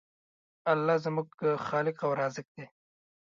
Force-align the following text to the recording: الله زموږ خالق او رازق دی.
الله 0.71 0.95
زموږ 1.05 1.27
خالق 1.65 1.97
او 2.05 2.11
رازق 2.19 2.45
دی. 2.55 2.65